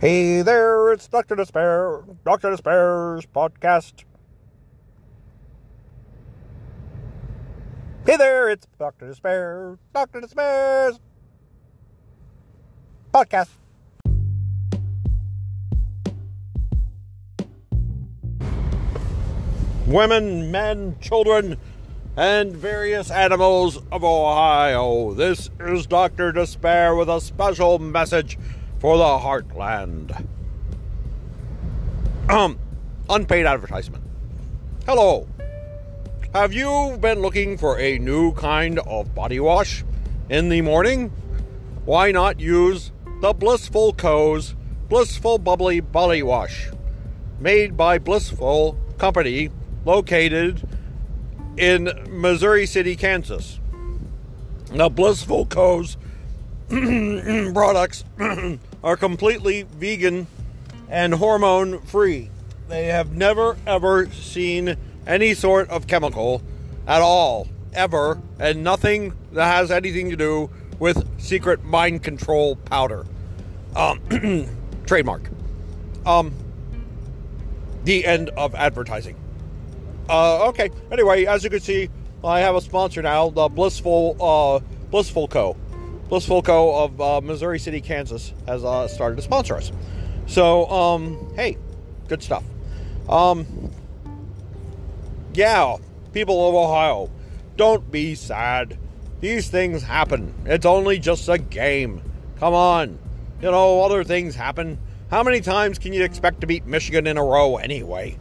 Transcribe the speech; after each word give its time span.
Hey 0.00 0.40
there, 0.40 0.92
it's 0.92 1.06
Dr. 1.08 1.36
Despair, 1.36 2.02
Dr. 2.24 2.52
Despair's 2.52 3.26
podcast. 3.26 4.04
Hey 8.06 8.16
there, 8.16 8.48
it's 8.48 8.66
Dr. 8.78 9.08
Despair, 9.08 9.76
Dr. 9.92 10.22
Despair's 10.22 10.98
podcast. 13.12 13.50
Women, 19.86 20.50
men, 20.50 20.96
children, 21.02 21.58
and 22.16 22.56
various 22.56 23.10
animals 23.10 23.76
of 23.92 24.02
Ohio. 24.02 25.12
This 25.12 25.50
is 25.60 25.84
Dr. 25.84 26.32
Despair 26.32 26.94
with 26.94 27.10
a 27.10 27.20
special 27.20 27.78
message 27.78 28.38
for 28.80 28.96
the 28.96 29.04
Heartland. 29.04 30.26
Um, 32.28 32.58
unpaid 33.08 33.46
advertisement. 33.46 34.02
Hello. 34.86 35.28
Have 36.32 36.52
you 36.52 36.96
been 37.00 37.20
looking 37.20 37.58
for 37.58 37.78
a 37.78 37.98
new 37.98 38.32
kind 38.32 38.78
of 38.80 39.14
body 39.14 39.38
wash 39.38 39.84
in 40.28 40.48
the 40.48 40.62
morning? 40.62 41.10
Why 41.84 42.10
not 42.10 42.40
use 42.40 42.90
the 43.20 43.32
Blissful 43.32 43.92
Co's 43.92 44.54
Blissful 44.88 45.38
Bubbly 45.38 45.78
Body 45.80 46.22
Wash, 46.22 46.68
made 47.38 47.76
by 47.76 47.98
Blissful 47.98 48.76
Company, 48.98 49.50
located 49.84 50.66
in 51.56 51.92
Missouri 52.08 52.66
City, 52.66 52.96
Kansas. 52.96 53.60
Now, 54.72 54.88
Blissful 54.88 55.46
Co's 55.46 55.96
products 56.68 58.04
are 58.82 58.96
completely 58.96 59.62
vegan 59.62 60.26
and 60.88 61.14
hormone 61.14 61.80
free. 61.82 62.30
They 62.68 62.86
have 62.86 63.12
never 63.12 63.56
ever 63.66 64.10
seen 64.10 64.76
any 65.06 65.34
sort 65.34 65.68
of 65.70 65.86
chemical 65.86 66.42
at 66.86 67.02
all, 67.02 67.48
ever, 67.72 68.20
and 68.38 68.62
nothing 68.62 69.14
that 69.32 69.46
has 69.46 69.70
anything 69.70 70.10
to 70.10 70.16
do 70.16 70.50
with 70.78 71.06
secret 71.20 71.64
mind 71.64 72.02
control 72.02 72.56
powder. 72.56 73.06
Um, 73.76 74.00
trademark. 74.86 75.28
Um, 76.06 76.32
the 77.84 78.04
end 78.04 78.30
of 78.30 78.54
advertising. 78.54 79.16
Uh, 80.08 80.48
okay. 80.48 80.70
Anyway, 80.90 81.24
as 81.26 81.44
you 81.44 81.50
can 81.50 81.60
see, 81.60 81.88
I 82.24 82.40
have 82.40 82.56
a 82.56 82.60
sponsor 82.60 83.02
now, 83.02 83.30
the 83.30 83.48
Blissful 83.48 84.16
uh, 84.20 84.58
Blissful 84.90 85.28
Co. 85.28 85.56
Blissful 86.10 86.42
Co. 86.42 86.74
of 86.74 87.00
uh, 87.00 87.20
Missouri 87.20 87.60
City, 87.60 87.80
Kansas, 87.80 88.34
has 88.48 88.64
uh, 88.64 88.88
started 88.88 89.14
to 89.14 89.22
sponsor 89.22 89.54
us. 89.54 89.70
So, 90.26 90.68
um, 90.68 91.32
hey, 91.36 91.56
good 92.08 92.20
stuff. 92.20 92.42
Um, 93.08 93.46
yeah, 95.32 95.76
people 96.12 96.48
of 96.48 96.54
Ohio, 96.56 97.10
don't 97.56 97.88
be 97.92 98.16
sad. 98.16 98.76
These 99.20 99.50
things 99.50 99.84
happen. 99.84 100.34
It's 100.46 100.66
only 100.66 100.98
just 100.98 101.28
a 101.28 101.38
game. 101.38 102.02
Come 102.40 102.54
on. 102.54 102.98
You 103.40 103.52
know, 103.52 103.80
other 103.82 104.02
things 104.02 104.34
happen. 104.34 104.80
How 105.12 105.22
many 105.22 105.40
times 105.40 105.78
can 105.78 105.92
you 105.92 106.02
expect 106.02 106.40
to 106.40 106.48
beat 106.48 106.66
Michigan 106.66 107.06
in 107.06 107.18
a 107.18 107.24
row 107.24 107.56
anyway? 107.56 108.18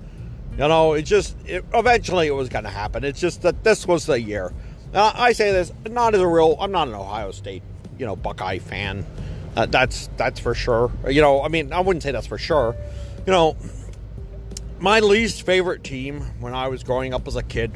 You 0.52 0.68
know, 0.68 0.94
it 0.94 1.04
just, 1.04 1.36
it, 1.48 1.66
eventually 1.74 2.28
it 2.28 2.36
was 2.36 2.50
going 2.50 2.66
to 2.66 2.70
happen. 2.70 3.04
It's 3.04 3.20
just 3.20 3.42
that 3.42 3.64
this 3.64 3.88
was 3.88 4.06
the 4.06 4.22
year. 4.22 4.54
Now, 4.94 5.12
I 5.16 5.32
say 5.32 5.52
this 5.52 5.72
not 5.90 6.14
as 6.14 6.22
a 6.22 6.28
real, 6.28 6.56
I'm 6.60 6.72
not 6.72 6.88
an 6.88 6.94
Ohio 6.94 7.32
State, 7.32 7.64
you 8.00 8.06
know, 8.06 8.16
Buckeye 8.16 8.58
fan. 8.58 9.06
Uh, 9.56 9.66
that's, 9.68 10.10
that's 10.18 10.40
for 10.40 10.56
sure. 10.56 10.92
You 11.08 11.22
know, 11.22 11.44
I 11.44 11.50
mean, 11.50 11.74
I 11.74 11.82
wouldn't 11.82 12.02
say 12.02 12.12
that's 12.12 12.28
for 12.28 12.38
sure. 12.38 12.76
You 13.28 13.34
know, 13.34 13.58
my 14.80 15.02
least 15.02 15.44
favorite 15.44 15.84
team 15.84 16.22
when 16.40 16.54
I 16.54 16.70
was 16.70 16.84
growing 16.84 17.14
up 17.14 17.28
as 17.28 17.36
a 17.36 17.44
kid 17.44 17.72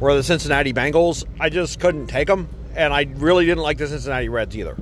were 0.00 0.14
the 0.14 0.22
Cincinnati 0.22 0.72
Bengals. 0.72 1.24
I 1.40 1.48
just 1.48 1.80
couldn't 1.80 2.06
take 2.06 2.28
them, 2.28 2.48
and 2.74 2.92
I 2.92 3.02
really 3.16 3.46
didn't 3.46 3.62
like 3.62 3.78
the 3.78 3.88
Cincinnati 3.88 4.28
Reds 4.28 4.56
either. 4.56 4.76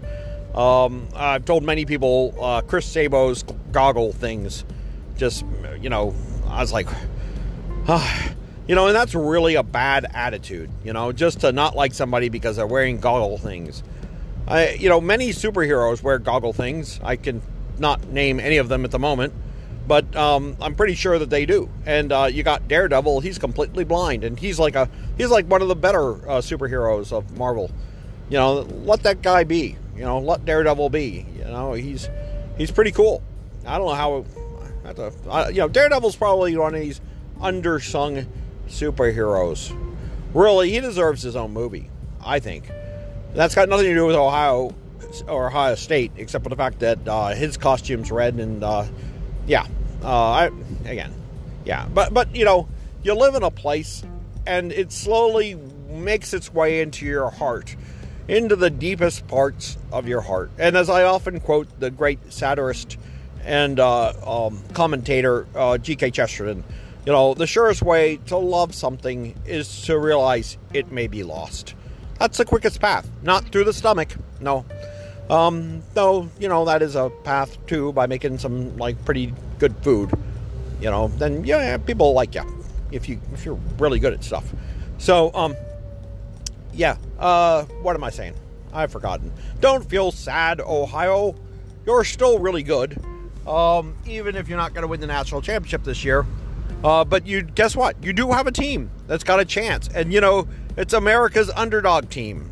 Um, 0.54 1.09
I've 1.16 1.44
told 1.44 1.64
many 1.64 1.84
people 1.84 2.34
uh, 2.41 2.60
Chris 2.60 2.86
Sabo's 2.86 3.42
goggle 3.72 4.12
things. 4.12 4.64
Just 5.16 5.44
you 5.80 5.88
know, 5.88 6.14
I 6.47 6.60
was 6.60 6.72
like, 6.72 6.88
ah, 7.88 8.30
you 8.69 8.75
know, 8.75 8.86
and 8.86 8.97
that's 8.97 9.14
really 9.14 9.54
a 9.56 9.62
bad 9.62 10.06
attitude. 10.12 10.70
You 10.84 10.92
know, 10.92 11.12
just 11.12 11.41
to 11.41 11.53
not 11.53 11.75
like 11.75 11.94
somebody 11.94 12.28
because 12.28 12.56
they're 12.56 12.66
wearing 12.66 12.98
goggle 12.98 13.38
things. 13.38 13.82
I, 14.47 14.71
you 14.71 14.88
know, 14.88 15.00
many 15.00 15.31
superheroes 15.31 16.03
wear 16.03 16.19
goggle 16.19 16.53
things. 16.53 17.00
I 17.03 17.16
can 17.16 17.43
not 17.78 18.06
name 18.09 18.38
any 18.38 18.59
of 18.59 18.69
them 18.69 18.84
at 18.84 18.91
the 18.91 18.99
moment 18.99 19.32
but 19.87 20.15
um, 20.16 20.56
I'm 20.60 20.75
pretty 20.75 20.94
sure 20.94 21.19
that 21.19 21.31
they 21.31 21.47
do. 21.47 21.69
And 21.84 22.12
uh, 22.12 22.28
you 22.31 22.43
got 22.43 22.69
Daredevil; 22.69 23.21
he's 23.21 23.38
completely 23.38 23.84
blind, 23.84 24.25
and 24.25 24.38
he's 24.38 24.59
like 24.59 24.75
a 24.75 24.88
he's 25.16 25.28
like 25.28 25.47
one 25.47 25.62
of 25.62 25.69
the 25.69 25.77
better 25.77 26.12
uh, 26.28 26.41
superheroes 26.41 27.12
of 27.12 27.37
Marvel. 27.37 27.71
You 28.31 28.38
know, 28.38 28.60
let 28.60 29.03
that 29.03 29.22
guy 29.22 29.44
be. 29.44 29.77
You 29.94 30.03
know, 30.03 30.19
let 30.19 30.44
Daredevil 30.44 30.91
be. 30.91 31.27
You 31.37 31.44
know, 31.44 31.72
he's 31.75 32.09
he's 32.56 32.71
pretty 32.71 32.93
cool. 32.93 33.22
I 33.66 33.78
don't 33.78 33.88
know 33.88 33.94
how. 33.94 34.25
You 35.50 35.60
know, 35.60 35.69
Daredevil's 35.69 36.16
probably 36.16 36.54
one 36.56 36.75
of 36.75 36.81
these 36.81 37.00
undersung 37.41 38.27
superheroes. 38.69 39.75
Really, 40.34 40.71
he 40.71 40.81
deserves 40.81 41.22
his 41.22 41.37
own 41.37 41.53
movie. 41.53 41.91
I 42.22 42.38
think 42.38 42.71
that's 43.34 43.55
got 43.55 43.69
nothing 43.69 43.87
to 43.87 43.95
do 43.95 44.06
with 44.06 44.17
Ohio 44.17 44.75
or 45.28 45.49
Ohio 45.49 45.75
State, 45.75 46.12
except 46.17 46.45
for 46.45 46.50
the 46.50 46.56
fact 46.56 46.81
that 46.81 47.06
uh, 47.06 47.28
his 47.28 47.56
costume's 47.56 48.11
red 48.11 48.34
and 48.34 48.65
uh, 48.65 48.84
yeah. 49.47 49.67
Uh, 50.03 50.31
I 50.31 50.50
again, 50.84 51.12
yeah. 51.65 51.87
But 51.87 52.12
but 52.12 52.34
you 52.34 52.45
know, 52.45 52.69
you 53.03 53.15
live 53.15 53.34
in 53.34 53.43
a 53.43 53.50
place, 53.50 54.03
and 54.47 54.72
it 54.72 54.93
slowly 54.93 55.55
makes 55.89 56.34
its 56.34 56.53
way 56.53 56.81
into 56.81 57.06
your 57.06 57.31
heart, 57.31 57.75
into 58.28 58.56
the 58.56 58.71
deepest 58.71 59.27
parts 59.28 59.78
of 59.93 60.06
your 60.06 60.21
heart. 60.21 60.51
And 60.59 60.77
as 60.77 60.91
I 60.91 61.05
often 61.05 61.41
quote 61.41 61.69
the 61.81 61.91
great 61.91 62.33
satirist 62.33 62.99
and 63.45 63.78
uh, 63.78 64.12
um, 64.47 64.62
commentator 64.72 65.47
uh, 65.55 65.78
G.K. 65.78 66.11
Chesterton, 66.11 66.65
you 67.06 67.12
know, 67.12 67.34
the 67.34 67.47
surest 67.47 67.83
way 67.83 68.16
to 68.27 68.37
love 68.37 68.75
something 68.75 69.34
is 69.47 69.83
to 69.83 69.99
realize 69.99 70.56
it 70.72 70.91
may 70.91 71.06
be 71.06 71.22
lost. 71.22 71.75
That's 72.19 72.38
the 72.38 72.44
quickest 72.44 72.80
path, 72.80 73.08
not 73.22 73.44
through 73.47 73.64
the 73.64 73.72
stomach. 73.72 74.14
No. 74.41 74.64
Um, 75.30 75.82
though, 75.94 76.28
you 76.38 76.48
know, 76.48 76.64
that 76.66 76.82
is 76.82 76.97
a 76.97 77.10
path 77.25 77.64
too 77.66 77.92
by 77.92 78.06
making 78.06 78.38
some 78.38 78.76
like 78.76 79.02
pretty 79.04 79.32
good 79.58 79.75
food. 79.82 80.12
You 80.80 80.91
know, 80.91 81.08
then 81.08 81.44
yeah, 81.44 81.76
people 81.78 82.12
like 82.12 82.34
you 82.34 82.42
if 82.92 83.08
you 83.08 83.20
if 83.32 83.44
you're 83.44 83.58
really 83.78 83.98
good 83.98 84.12
at 84.12 84.22
stuff. 84.22 84.53
So, 84.98 85.32
um, 85.34 85.56
yeah. 86.72 86.97
Uh, 87.19 87.64
what 87.82 87.97
am 87.97 88.04
I 88.04 88.10
saying? 88.10 88.34
I've 88.72 88.92
forgotten. 88.92 89.32
Don't 89.60 89.88
feel 89.88 90.10
sad, 90.10 90.60
Ohio. 90.60 91.34
You're 91.86 92.04
still 92.04 92.38
really 92.38 92.62
good. 92.62 92.98
Um, 93.47 93.94
even 94.06 94.36
if 94.36 94.48
you're 94.48 94.58
not 94.58 94.72
going 94.72 94.82
to 94.82 94.88
win 94.88 95.00
the 95.00 95.06
national 95.06 95.42
championship 95.42 95.84
this 95.84 96.04
year. 96.04 96.26
Uh, 96.82 97.04
but 97.04 97.26
you 97.26 97.42
guess 97.42 97.76
what? 97.76 97.97
You 98.03 98.12
do 98.12 98.30
have 98.32 98.47
a 98.47 98.53
team 98.53 98.91
that's 99.06 99.24
got 99.24 99.41
a 99.41 99.44
chance, 99.44 99.88
and 99.88 100.12
you 100.12 100.20
know 100.20 100.47
it's 100.76 100.92
America's 100.92 101.50
underdog 101.50 102.10
team, 102.10 102.50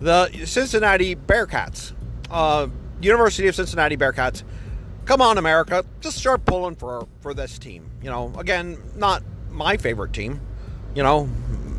the 0.00 0.30
Cincinnati 0.46 1.14
Bearcats 1.14 1.92
uh, 2.32 2.68
University 3.00 3.46
of 3.46 3.54
Cincinnati 3.54 3.96
Bearcats. 3.96 4.42
Come 5.04 5.20
on, 5.20 5.38
America, 5.38 5.84
just 6.00 6.16
start 6.16 6.44
pulling 6.44 6.74
for 6.74 7.06
for 7.20 7.34
this 7.34 7.58
team. 7.58 7.90
You 8.02 8.10
know, 8.10 8.32
again, 8.38 8.78
not 8.96 9.22
my 9.50 9.76
favorite 9.76 10.12
team. 10.12 10.40
You 10.94 11.02
know, 11.02 11.26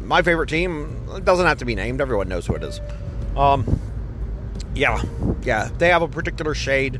my 0.03 0.21
favorite 0.21 0.49
team 0.49 1.21
doesn't 1.23 1.45
have 1.45 1.59
to 1.59 1.65
be 1.65 1.75
named. 1.75 2.01
Everyone 2.01 2.27
knows 2.27 2.45
who 2.45 2.55
it 2.55 2.63
is. 2.63 2.79
Um, 3.35 3.79
yeah, 4.75 5.01
yeah, 5.43 5.69
they 5.77 5.89
have 5.89 6.01
a 6.01 6.07
particular 6.07 6.53
shade, 6.53 6.97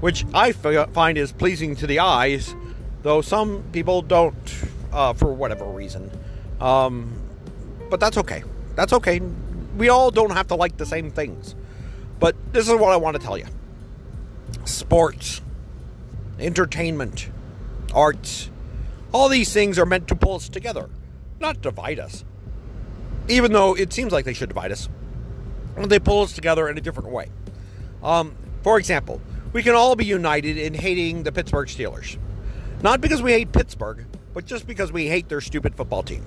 which 0.00 0.24
I 0.34 0.52
find 0.52 1.18
is 1.18 1.32
pleasing 1.32 1.76
to 1.76 1.86
the 1.86 2.00
eyes, 2.00 2.54
though 3.02 3.22
some 3.22 3.64
people 3.72 4.02
don't, 4.02 4.34
uh, 4.92 5.14
for 5.14 5.32
whatever 5.32 5.64
reason. 5.64 6.10
Um, 6.60 7.27
but 7.90 8.00
that's 8.00 8.16
okay. 8.18 8.42
That's 8.74 8.92
okay. 8.92 9.20
We 9.76 9.88
all 9.88 10.10
don't 10.10 10.32
have 10.32 10.48
to 10.48 10.54
like 10.54 10.76
the 10.76 10.86
same 10.86 11.10
things. 11.10 11.54
But 12.18 12.34
this 12.52 12.68
is 12.68 12.74
what 12.74 12.92
I 12.92 12.96
want 12.96 13.16
to 13.16 13.22
tell 13.22 13.38
you 13.38 13.46
sports, 14.64 15.40
entertainment, 16.38 17.30
arts, 17.94 18.50
all 19.12 19.28
these 19.28 19.52
things 19.52 19.78
are 19.78 19.86
meant 19.86 20.08
to 20.08 20.14
pull 20.14 20.36
us 20.36 20.48
together, 20.48 20.88
not 21.40 21.60
divide 21.60 21.98
us. 21.98 22.24
Even 23.28 23.52
though 23.52 23.74
it 23.74 23.92
seems 23.92 24.12
like 24.12 24.24
they 24.24 24.32
should 24.32 24.48
divide 24.48 24.72
us, 24.72 24.88
they 25.76 25.98
pull 25.98 26.22
us 26.22 26.32
together 26.32 26.68
in 26.68 26.76
a 26.76 26.80
different 26.80 27.10
way. 27.10 27.28
Um, 28.02 28.36
for 28.62 28.78
example, 28.78 29.20
we 29.52 29.62
can 29.62 29.74
all 29.74 29.96
be 29.96 30.04
united 30.04 30.56
in 30.58 30.74
hating 30.74 31.22
the 31.22 31.32
Pittsburgh 31.32 31.68
Steelers. 31.68 32.18
Not 32.82 33.00
because 33.00 33.22
we 33.22 33.32
hate 33.32 33.52
Pittsburgh, 33.52 34.06
but 34.34 34.44
just 34.46 34.66
because 34.66 34.92
we 34.92 35.08
hate 35.08 35.28
their 35.28 35.40
stupid 35.40 35.74
football 35.74 36.02
team. 36.02 36.24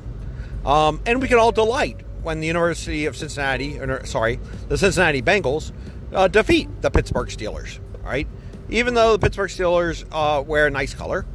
Um, 0.65 1.01
and 1.05 1.21
we 1.21 1.27
can 1.27 1.37
all 1.37 1.51
delight 1.51 2.01
when 2.21 2.39
the 2.39 2.47
University 2.47 3.05
of 3.05 3.17
Cincinnati, 3.17 3.79
or, 3.79 4.05
sorry, 4.05 4.39
the 4.67 4.77
Cincinnati 4.77 5.21
Bengals 5.21 5.71
uh, 6.13 6.27
defeat 6.27 6.69
the 6.81 6.91
Pittsburgh 6.91 7.29
Steelers. 7.29 7.79
Right? 8.03 8.27
even 8.71 8.93
though 8.93 9.11
the 9.11 9.19
Pittsburgh 9.19 9.49
Steelers 9.49 10.05
uh, 10.11 10.41
wear 10.41 10.67
a 10.67 10.71
nice 10.71 10.93
color, 10.93 11.25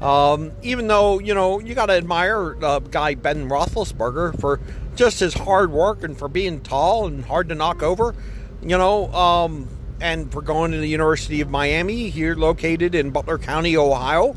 um, 0.00 0.52
even 0.62 0.86
though, 0.86 1.18
you 1.18 1.34
know, 1.34 1.58
you 1.58 1.74
got 1.74 1.86
to 1.86 1.94
admire 1.94 2.56
uh, 2.64 2.78
guy 2.78 3.14
Ben 3.14 3.48
Roethlisberger 3.48 4.40
for 4.40 4.60
just 4.94 5.20
his 5.20 5.34
hard 5.34 5.70
work 5.70 6.02
and 6.02 6.16
for 6.16 6.28
being 6.28 6.60
tall 6.60 7.06
and 7.06 7.24
hard 7.24 7.48
to 7.48 7.54
knock 7.54 7.82
over, 7.82 8.14
you 8.62 8.78
know, 8.78 9.12
um, 9.12 9.68
and 10.00 10.30
for 10.30 10.42
going 10.42 10.70
to 10.72 10.78
the 10.78 10.88
University 10.88 11.40
of 11.40 11.50
Miami 11.50 12.08
here 12.08 12.34
located 12.34 12.94
in 12.94 13.10
Butler 13.10 13.38
County, 13.38 13.76
Ohio 13.76 14.36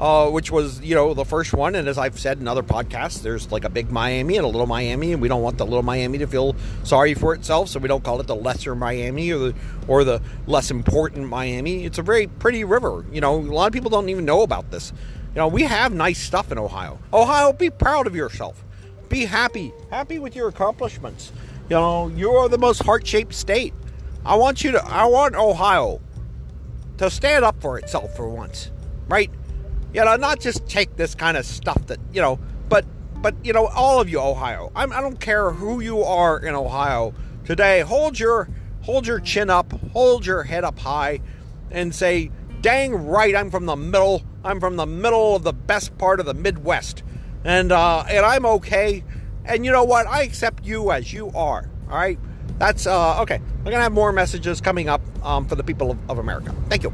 uh, 0.00 0.30
which 0.30 0.50
was 0.50 0.80
you 0.80 0.94
know 0.94 1.12
the 1.12 1.26
first 1.26 1.52
one. 1.52 1.74
And 1.74 1.86
as 1.86 1.98
I've 1.98 2.18
said 2.18 2.38
in 2.38 2.48
other 2.48 2.62
podcasts, 2.62 3.22
there's 3.22 3.52
like 3.52 3.64
a 3.64 3.68
big 3.68 3.90
Miami 3.90 4.38
and 4.38 4.44
a 4.46 4.48
little 4.48 4.66
Miami, 4.66 5.12
and 5.12 5.20
we 5.20 5.28
don't 5.28 5.42
want 5.42 5.58
the 5.58 5.66
little 5.66 5.82
Miami 5.82 6.16
to 6.18 6.26
feel 6.26 6.56
sorry 6.84 7.12
for 7.12 7.34
itself, 7.34 7.68
so 7.68 7.78
we 7.78 7.86
don't 7.86 8.02
call 8.02 8.18
it 8.18 8.26
the 8.26 8.34
lesser 8.34 8.74
Miami 8.74 9.30
or 9.30 9.38
the 9.38 9.54
or 9.86 10.02
the 10.02 10.22
less 10.46 10.70
important 10.70 11.28
Miami. 11.28 11.84
It's 11.84 11.98
a 11.98 12.02
very 12.02 12.26
pretty 12.26 12.64
river. 12.64 13.04
You 13.12 13.20
know, 13.20 13.36
a 13.36 13.42
lot 13.42 13.66
of 13.66 13.74
people 13.74 13.90
don't 13.90 14.08
even 14.08 14.24
know 14.24 14.40
about 14.40 14.70
this. 14.70 14.92
You 15.34 15.38
know, 15.38 15.48
we 15.48 15.62
have 15.62 15.92
nice 15.92 16.18
stuff 16.18 16.50
in 16.50 16.58
Ohio. 16.58 16.98
Ohio, 17.12 17.52
be 17.52 17.68
proud 17.68 18.06
of 18.06 18.16
yourself. 18.16 18.64
Be 19.10 19.26
happy, 19.26 19.72
happy 19.90 20.18
with 20.18 20.34
your 20.34 20.48
accomplishments. 20.48 21.30
You 21.68 21.76
know, 21.76 22.08
you're 22.08 22.48
the 22.48 22.58
most 22.58 22.82
heart-shaped 22.82 23.34
state. 23.34 23.74
I 24.24 24.36
want 24.36 24.64
you 24.64 24.72
to. 24.72 24.84
I 24.84 25.04
want 25.04 25.34
Ohio 25.36 26.00
to 26.96 27.10
stand 27.10 27.44
up 27.44 27.60
for 27.60 27.78
itself 27.78 28.16
for 28.16 28.28
once, 28.28 28.70
right? 29.06 29.30
You 29.92 30.04
know, 30.04 30.16
not 30.16 30.40
just 30.40 30.68
take 30.68 30.96
this 30.96 31.14
kind 31.14 31.36
of 31.36 31.44
stuff 31.44 31.86
that, 31.86 31.98
you 32.12 32.20
know, 32.20 32.38
but, 32.68 32.84
but, 33.16 33.34
you 33.44 33.52
know, 33.52 33.66
all 33.66 34.00
of 34.00 34.08
you, 34.08 34.20
Ohio, 34.20 34.70
I'm, 34.74 34.92
I 34.92 35.00
don't 35.00 35.18
care 35.20 35.50
who 35.50 35.80
you 35.80 36.02
are 36.02 36.38
in 36.38 36.54
Ohio 36.54 37.12
today, 37.44 37.80
hold 37.80 38.18
your, 38.18 38.48
hold 38.82 39.06
your 39.06 39.18
chin 39.18 39.50
up, 39.50 39.72
hold 39.92 40.24
your 40.24 40.44
head 40.44 40.62
up 40.62 40.78
high, 40.78 41.20
and 41.70 41.94
say, 41.94 42.30
dang 42.60 42.94
right, 42.94 43.34
I'm 43.34 43.50
from 43.50 43.66
the 43.66 43.76
middle, 43.76 44.22
I'm 44.44 44.60
from 44.60 44.76
the 44.76 44.86
middle 44.86 45.34
of 45.34 45.42
the 45.42 45.52
best 45.52 45.98
part 45.98 46.20
of 46.20 46.26
the 46.26 46.34
Midwest. 46.34 47.02
And, 47.44 47.72
uh, 47.72 48.04
and 48.08 48.24
I'm 48.24 48.46
okay. 48.46 49.02
And 49.44 49.64
you 49.64 49.72
know 49.72 49.84
what? 49.84 50.06
I 50.06 50.22
accept 50.22 50.64
you 50.64 50.92
as 50.92 51.12
you 51.12 51.30
are. 51.34 51.68
All 51.90 51.96
right. 51.96 52.18
That's, 52.58 52.86
uh, 52.86 53.22
okay. 53.22 53.36
I'm 53.36 53.64
going 53.64 53.76
to 53.76 53.82
have 53.82 53.92
more 53.92 54.12
messages 54.12 54.60
coming 54.60 54.88
up 54.88 55.00
um, 55.24 55.46
for 55.46 55.54
the 55.54 55.64
people 55.64 55.90
of, 55.90 56.10
of 56.10 56.18
America. 56.18 56.54
Thank 56.68 56.82
you. 56.82 56.92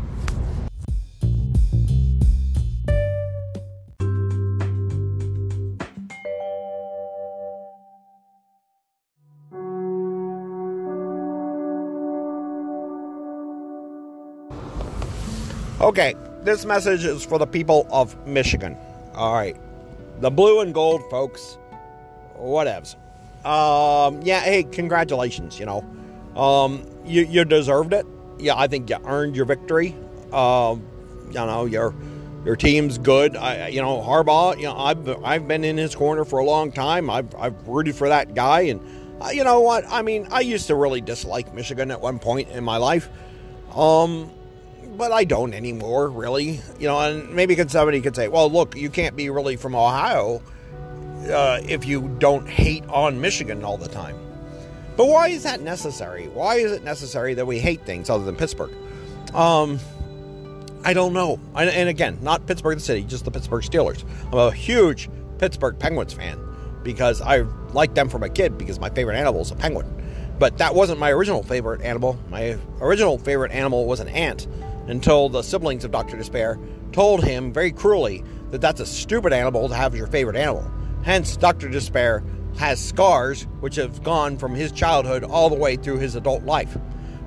Okay, 15.87 16.17
this 16.43 16.65
message 16.65 17.05
is 17.05 17.25
for 17.25 17.39
the 17.39 17.47
people 17.47 17.87
of 17.93 18.27
Michigan. 18.27 18.77
All 19.15 19.33
right, 19.33 19.57
the 20.19 20.33
blue 20.33 20.59
and 20.59 20.75
gold 20.75 21.09
folks, 21.09 21.59
whatevs. 22.37 22.97
Um, 23.45 24.21
yeah, 24.23 24.41
hey, 24.41 24.65
congratulations. 24.65 25.61
You 25.61 25.67
know, 25.67 25.85
um, 26.35 26.85
you 27.05 27.23
you 27.23 27.45
deserved 27.45 27.93
it. 27.93 28.05
Yeah, 28.37 28.57
I 28.57 28.67
think 28.67 28.91
you 28.91 28.97
earned 29.05 29.37
your 29.37 29.45
victory. 29.45 29.95
Um, 30.33 30.85
you 31.29 31.35
know, 31.35 31.67
your 31.67 31.95
your 32.45 32.57
team's 32.57 32.99
good. 32.99 33.37
I, 33.37 33.69
you 33.69 33.81
know, 33.81 34.03
Harbaugh. 34.03 34.57
You 34.57 34.65
know, 34.65 34.77
I've 34.77 35.25
I've 35.25 35.47
been 35.47 35.63
in 35.63 35.77
his 35.77 35.95
corner 35.95 36.25
for 36.25 36.41
a 36.41 36.45
long 36.45 36.73
time. 36.73 37.09
I've 37.09 37.33
I've 37.37 37.69
rooted 37.69 37.95
for 37.95 38.09
that 38.09 38.35
guy, 38.35 38.63
and 38.63 38.81
uh, 39.23 39.29
you 39.29 39.45
know 39.45 39.61
what? 39.61 39.85
I 39.89 40.03
mean, 40.03 40.27
I 40.33 40.41
used 40.41 40.67
to 40.67 40.75
really 40.75 41.01
dislike 41.01 41.55
Michigan 41.55 41.93
at 41.93 42.01
one 42.01 42.19
point 42.19 42.49
in 42.49 42.65
my 42.65 42.77
life. 42.77 43.09
Um, 43.73 44.33
but 44.97 45.13
I 45.13 45.25
don't 45.25 45.53
anymore, 45.55 46.09
really. 46.09 46.61
You 46.79 46.89
know, 46.89 47.01
and 47.01 47.31
maybe 47.35 47.57
somebody 47.69 48.01
could 48.01 48.17
say, 48.17 48.29
well, 48.29 48.51
look, 48.51 48.77
you 48.77 48.91
can't 48.91 49.17
be 49.17 49.31
really 49.31 49.57
from 49.57 49.75
Ohio 49.75 50.43
uh, 51.31 51.61
if 51.63 51.87
you 51.87 52.15
don't 52.19 52.49
hate 52.49 52.85
on 52.89 53.21
Michigan 53.21 53.65
all 53.65 53.77
the 53.77 53.89
time. 53.89 54.17
But 54.97 55.09
why 55.09 55.29
is 55.29 55.43
that 55.43 55.61
necessary? 55.61 56.29
Why 56.29 56.57
is 56.57 56.73
it 56.73 56.83
necessary 56.83 57.35
that 57.35 57.47
we 57.47 57.59
hate 57.59 57.85
things 57.85 58.09
other 58.09 58.25
than 58.25 58.37
Pittsburgh? 58.37 58.73
Um, 59.35 59.79
I 60.85 60.95
don't 60.95 61.13
know. 61.13 61.39
And 61.55 61.89
again, 61.89 62.19
not 62.23 62.47
Pittsburgh 62.47 62.79
the 62.79 62.85
city, 62.85 63.03
just 63.03 63.25
the 63.25 63.31
Pittsburgh 63.31 63.63
Steelers. 63.63 64.05
I'm 64.33 64.39
a 64.39 64.53
huge 64.53 65.11
Pittsburgh 65.39 65.79
Penguins 65.79 66.15
fan 66.15 66.39
because 66.83 67.21
I 67.21 67.41
liked 67.73 67.95
them 67.95 68.09
from 68.09 68.23
a 68.23 68.29
kid 68.29 68.57
because 68.57 68.79
my 68.79 68.89
favorite 68.89 69.17
animal 69.17 69.43
is 69.43 69.51
a 69.51 69.57
penguin. 69.57 69.93
But 70.39 70.59
that 70.59 70.75
wasn't 70.75 71.01
my 71.01 71.11
original 71.11 71.43
favorite 71.43 71.83
animal. 71.83 72.19
My 72.31 72.59
original 72.81 73.19
favorite 73.19 73.53
animal 73.53 73.87
was 73.87 74.01
an 74.01 74.09
ant 74.09 74.47
until 74.87 75.29
the 75.29 75.43
siblings 75.43 75.85
of 75.85 75.91
Dr. 75.91 76.17
Despair 76.17 76.59
told 76.93 77.25
him 77.25 77.53
very 77.53 77.73
cruelly 77.73 78.25
that 78.51 78.61
that's 78.61 78.81
a 78.81 78.87
stupid 78.87 79.33
animal 79.33 79.69
to 79.69 79.75
have 79.75 79.93
as 79.93 79.99
your 79.99 80.07
favorite 80.07 80.37
animal. 80.37 80.71
Hence, 81.03 81.37
Dr. 81.37 81.69
Despair 81.69 82.23
has 82.59 82.83
scars 82.83 83.43
which 83.61 83.77
have 83.77 84.03
gone 84.03 84.39
from 84.39 84.55
his 84.55 84.73
childhood 84.73 85.25
all 85.25 85.51
the 85.51 85.57
way 85.57 85.77
through 85.77 85.99
his 85.99 86.15
adult 86.15 86.45
life. 86.45 86.77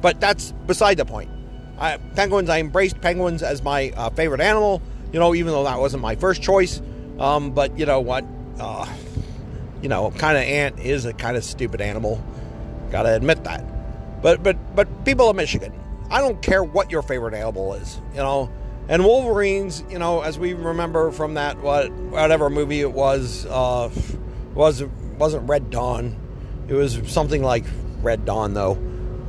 But 0.01 0.19
that's 0.19 0.51
beside 0.65 0.97
the 0.97 1.05
point. 1.05 1.29
I, 1.77 1.97
penguins, 2.15 2.49
I 2.49 2.59
embraced 2.59 2.99
penguins 3.01 3.43
as 3.43 3.63
my 3.63 3.91
uh, 3.91 4.09
favorite 4.09 4.41
animal, 4.41 4.81
you 5.13 5.19
know, 5.19 5.33
even 5.35 5.53
though 5.53 5.63
that 5.63 5.79
wasn't 5.79 6.01
my 6.01 6.15
first 6.15 6.41
choice. 6.41 6.81
Um, 7.19 7.51
but 7.51 7.77
you 7.77 7.85
know 7.85 7.99
what? 7.99 8.25
Uh, 8.59 8.87
you 9.81 9.87
know, 9.87 10.11
kind 10.11 10.37
of 10.37 10.43
ant 10.43 10.79
is 10.79 11.05
a 11.05 11.13
kind 11.13 11.37
of 11.37 11.43
stupid 11.43 11.79
animal. 11.79 12.23
Gotta 12.91 13.15
admit 13.15 13.43
that. 13.43 13.63
But 14.21 14.43
but 14.43 14.75
but 14.75 15.05
people 15.05 15.29
of 15.29 15.35
Michigan, 15.35 15.73
I 16.11 16.21
don't 16.21 16.41
care 16.41 16.63
what 16.63 16.91
your 16.91 17.01
favorite 17.01 17.33
animal 17.33 17.73
is, 17.75 17.99
you 18.11 18.17
know. 18.17 18.51
And 18.87 19.05
Wolverines, 19.05 19.83
you 19.89 19.99
know, 19.99 20.21
as 20.21 20.39
we 20.39 20.53
remember 20.53 21.11
from 21.11 21.35
that 21.35 21.59
what 21.61 21.91
whatever 21.91 22.49
movie 22.49 22.81
it 22.81 22.91
was, 22.91 23.45
uh, 23.45 23.91
was 24.55 24.83
wasn't 25.17 25.47
Red 25.47 25.69
Dawn. 25.69 26.17
It 26.67 26.73
was 26.73 26.99
something 27.05 27.43
like 27.43 27.65
Red 28.01 28.25
Dawn, 28.25 28.53
though. 28.53 28.77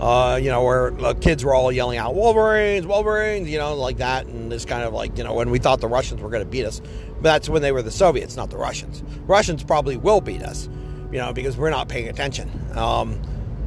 Uh, 0.01 0.37
you 0.37 0.49
know, 0.49 0.65
where 0.65 0.93
the 0.93 1.13
kids 1.15 1.45
were 1.45 1.55
all 1.55 1.71
yelling 1.71 1.99
out 1.99 2.15
Wolverines, 2.15 2.87
Wolverines, 2.87 3.51
you 3.51 3.59
know, 3.59 3.75
like 3.75 3.99
that, 3.99 4.25
and 4.25 4.51
it's 4.51 4.65
kind 4.65 4.83
of 4.83 4.95
like 4.95 5.19
you 5.19 5.25
know 5.25 5.35
when 5.35 5.51
we 5.51 5.59
thought 5.59 5.83
the 5.83 5.89
Russians 5.89 6.23
were 6.23 6.31
going 6.31 6.43
to 6.43 6.49
beat 6.49 6.65
us, 6.65 6.81
but 7.17 7.23
that's 7.25 7.51
when 7.51 7.61
they 7.61 7.71
were 7.71 7.83
the 7.83 7.91
Soviets, 7.91 8.35
not 8.35 8.49
the 8.49 8.57
Russians. 8.57 9.03
Russians 9.27 9.63
probably 9.63 9.99
will 9.99 10.23
beat 10.23 10.43
us, 10.43 10.71
you 11.13 11.19
know, 11.19 11.35
because 11.35 11.59
we're 11.59 11.69
not 11.69 11.91
paying 11.91 12.09
attention. 12.09 12.51
Um, 12.75 13.21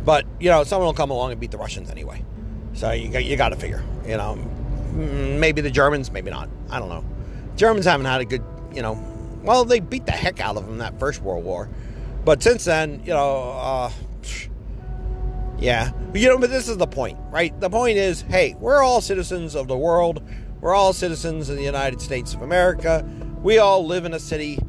but 0.03 0.25
you 0.39 0.49
know, 0.49 0.63
someone 0.63 0.87
will 0.87 0.95
come 0.95 1.11
along 1.11 1.33
and 1.33 1.39
beat 1.39 1.51
the 1.51 1.59
Russians 1.59 1.91
anyway. 1.91 2.25
So 2.73 2.91
you 2.91 3.17
you 3.19 3.37
got 3.37 3.49
to 3.49 3.55
figure, 3.55 3.83
you 4.05 4.17
know, 4.17 4.37
mm, 4.93 5.39
maybe 5.39 5.61
the 5.61 5.71
Germans, 5.71 6.11
maybe 6.11 6.31
not. 6.31 6.49
I 6.69 6.79
don't 6.79 6.89
know. 6.89 7.05
Germans 7.55 7.85
haven't 7.85 8.05
had 8.07 8.21
a 8.21 8.25
good, 8.25 8.43
you 8.73 8.81
know, 8.81 9.01
well, 9.43 9.63
they 9.65 9.79
beat 9.79 10.05
the 10.05 10.11
heck 10.11 10.39
out 10.39 10.57
of 10.57 10.65
them 10.65 10.79
that 10.79 10.99
first 10.99 11.21
World 11.21 11.43
War, 11.43 11.69
but 12.25 12.41
since 12.41 12.65
then, 12.65 13.01
you 13.05 13.13
know, 13.13 13.51
uh, 13.51 13.91
yeah, 15.59 15.91
you 16.13 16.27
know, 16.29 16.37
but 16.37 16.49
this 16.49 16.67
is 16.67 16.77
the 16.77 16.87
point, 16.87 17.17
right? 17.29 17.57
The 17.59 17.69
point 17.69 17.97
is, 17.97 18.21
hey, 18.21 18.55
we're 18.59 18.81
all 18.81 19.01
citizens 19.01 19.55
of 19.55 19.67
the 19.67 19.77
world. 19.77 20.23
We're 20.61 20.73
all 20.73 20.93
citizens 20.93 21.49
of 21.49 21.57
the 21.57 21.63
United 21.63 22.01
States 22.01 22.33
of 22.33 22.41
America. 22.41 23.05
We 23.41 23.59
all 23.59 23.85
live 23.85 24.05
in 24.05 24.13
a 24.13 24.19
city, 24.19 24.59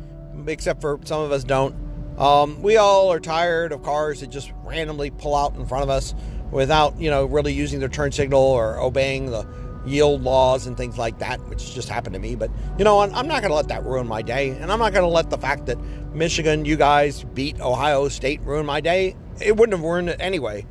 except 0.47 0.81
for 0.81 1.01
some 1.05 1.21
of 1.21 1.33
us 1.33 1.45
don't. 1.45 1.75
Um, 2.19 2.63
we 2.63 2.77
all 2.77 3.13
are 3.13 3.19
tired 3.19 3.73
of 3.73 3.83
cars 3.83 4.21
that 4.21 4.29
just 4.29 4.53
randomly 4.63 5.11
pull 5.11 5.35
out 5.35 5.57
in 5.57 5.67
front 5.67 5.83
of 5.85 5.91
us 5.91 6.15
without, 6.55 6.99
you 7.01 7.11
know, 7.11 7.27
really 7.27 7.53
using 7.53 7.81
their 7.81 7.89
turn 7.89 8.13
signal 8.13 8.41
or 8.41 8.79
obeying 8.79 9.27
the 9.27 9.47
yield 9.85 10.23
laws 10.23 10.67
and 10.67 10.77
things 10.77 10.97
like 10.97 11.19
that, 11.19 11.41
which 11.49 11.75
just 11.75 11.89
happened 11.89 12.15
to 12.15 12.21
me. 12.21 12.37
But, 12.37 12.51
you 12.79 12.85
know, 12.85 13.01
I'm 13.01 13.27
not 13.27 13.43
going 13.43 13.51
to 13.51 13.57
let 13.57 13.69
that 13.69 13.85
ruin 13.85 14.07
my 14.07 14.23
day. 14.23 14.51
And 14.51 14.71
I'm 14.73 14.79
not 14.79 14.93
going 14.93 15.05
to 15.05 15.13
let 15.13 15.31
the 15.31 15.37
fact 15.37 15.67
that 15.67 15.79
Michigan, 16.15 16.65
you 16.65 16.77
guys 16.77 17.25
beat 17.35 17.61
Ohio 17.61 18.09
State 18.09 18.41
ruin 18.43 18.65
my 18.65 18.81
day. 18.81 19.17
It 19.43 19.57
wouldn't 19.57 19.77
have 19.77 19.85
ruined 19.85 20.09
it 20.09 20.17
anyway. 20.21 20.65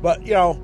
But, 0.00 0.24
you 0.24 0.34
know, 0.34 0.54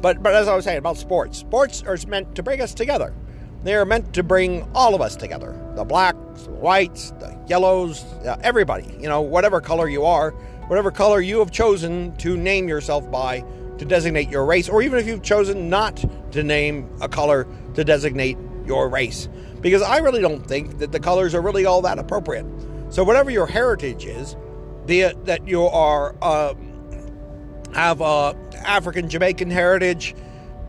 but, 0.00 0.22
but 0.22 0.34
as 0.34 0.48
I 0.48 0.56
was 0.56 0.64
saying 0.64 0.78
about 0.78 0.98
sports, 0.98 1.38
sports 1.38 1.82
are 1.84 1.96
meant 2.08 2.34
to 2.34 2.42
bring 2.42 2.60
us 2.60 2.74
together. 2.74 3.14
They 3.62 3.74
are 3.74 3.84
meant 3.84 4.12
to 4.14 4.22
bring 4.22 4.68
all 4.74 4.94
of 4.94 5.00
us 5.00 5.16
together 5.16 5.60
the 5.74 5.84
blacks, 5.84 6.42
the 6.42 6.50
whites, 6.50 7.10
the 7.12 7.38
yellows, 7.46 8.02
uh, 8.24 8.36
everybody, 8.42 8.96
you 8.98 9.08
know, 9.08 9.20
whatever 9.20 9.60
color 9.60 9.88
you 9.88 10.04
are, 10.04 10.30
whatever 10.68 10.90
color 10.90 11.20
you 11.20 11.38
have 11.38 11.50
chosen 11.50 12.16
to 12.16 12.36
name 12.36 12.68
yourself 12.68 13.10
by 13.10 13.44
to 13.78 13.84
designate 13.84 14.28
your 14.30 14.44
race, 14.44 14.68
or 14.68 14.82
even 14.82 14.98
if 14.98 15.06
you've 15.06 15.22
chosen 15.22 15.68
not 15.68 16.04
to 16.32 16.42
name 16.42 16.88
a 17.00 17.08
color 17.08 17.46
to 17.74 17.84
designate 17.84 18.38
your 18.66 18.88
race. 18.88 19.28
Because 19.60 19.82
I 19.82 19.98
really 19.98 20.20
don't 20.20 20.46
think 20.46 20.78
that 20.78 20.92
the 20.92 21.00
colors 21.00 21.34
are 21.34 21.40
really 21.40 21.66
all 21.66 21.82
that 21.82 21.98
appropriate. 21.98 22.46
So, 22.90 23.04
whatever 23.04 23.30
your 23.30 23.46
heritage 23.46 24.04
is, 24.04 24.36
be 24.86 25.00
it 25.00 25.24
that 25.26 25.46
you 25.46 25.64
are 25.64 26.14
uh, 26.22 26.54
have 27.74 28.00
uh, 28.00 28.34
African 28.64 29.08
Jamaican 29.08 29.50
heritage, 29.50 30.14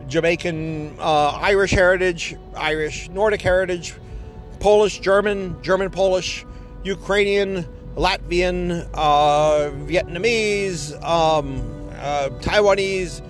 Jamaican 0.08 0.96
uh, 0.98 1.38
Irish 1.40 1.70
heritage, 1.70 2.36
Irish 2.56 3.08
Nordic 3.10 3.40
heritage, 3.40 3.94
Polish 4.60 4.98
German, 4.98 5.60
German 5.62 5.90
Polish, 5.90 6.44
Ukrainian, 6.82 7.64
Latvian, 7.94 8.88
uh, 8.94 9.70
Vietnamese, 9.86 11.00
um, 11.04 11.77
uh, 11.98 12.30
Taiwanese, 12.40 13.22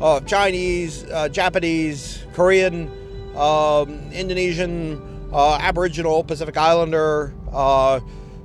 uh, 0.00 0.20
Chinese, 0.20 1.04
uh, 1.04 1.28
Japanese, 1.28 2.24
Korean, 2.34 2.90
um, 3.36 4.10
Indonesian, 4.12 5.00
uh, 5.32 5.58
Aboriginal, 5.60 6.24
Pacific 6.24 6.56
Islander, 6.56 7.34
uh, 7.52 8.00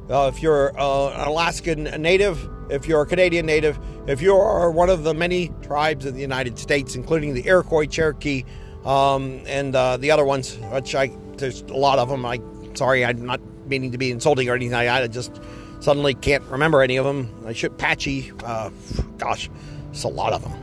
if 0.10 0.42
you're 0.42 0.70
an 0.70 1.28
Alaskan 1.28 1.84
native, 2.02 2.50
if 2.70 2.88
you're 2.88 3.02
a 3.02 3.06
Canadian 3.06 3.46
native, 3.46 3.80
if 4.08 4.22
you 4.22 4.36
are 4.36 4.72
one 4.72 4.90
of 4.90 5.04
the 5.04 5.14
many 5.14 5.52
tribes 5.62 6.06
in 6.06 6.14
the 6.14 6.22
United 6.22 6.58
States, 6.58 6.96
including 6.96 7.34
the 7.34 7.46
Iroquois, 7.46 7.86
Cherokee, 7.88 8.44
um, 8.86 9.42
and 9.48 9.74
the 9.74 10.12
other 10.12 10.24
ones, 10.24 10.58
which 10.72 10.96
I 10.96 11.12
there's 11.38 11.62
a 11.62 11.74
lot 11.76 12.00
of 12.00 12.10
them. 12.10 12.26
I 12.26 12.42
sorry, 12.74 13.04
I'm 13.06 13.26
not 13.26 13.42
meaning 13.68 13.92
to 13.92 13.98
be 13.98 14.12
insulting 14.12 14.50
or 14.50 14.56
anything. 14.56 14.76
I 14.76 15.08
just 15.08 15.42
suddenly 15.80 16.14
can't 16.14 16.44
remember 16.46 16.82
any 16.82 16.98
of 16.98 17.06
them. 17.06 17.34
I 17.46 17.54
should 17.54 17.78
patchy. 17.78 18.32
Uh, 18.44 18.70
gosh, 19.18 19.50
it's 19.92 20.04
a 20.04 20.08
lot 20.08 20.34
of 20.34 20.44
them. 20.44 20.54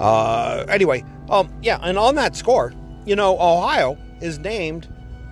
Uh, 0.00 0.64
anyway, 0.68 1.04
um, 1.30 1.52
yeah, 1.62 1.78
and 1.82 1.98
on 1.98 2.14
that 2.16 2.36
score, 2.36 2.72
you 3.06 3.16
know, 3.16 3.38
Ohio 3.38 3.96
is 4.20 4.38
named 4.38 4.88